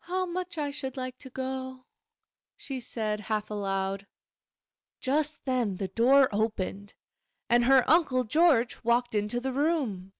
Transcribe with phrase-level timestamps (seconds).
[0.00, 1.86] 'How much I should like to go!'
[2.56, 4.08] she said, half aloud.
[4.98, 6.94] Just then the door opened,
[7.48, 10.12] and her Uncle George walked into the room.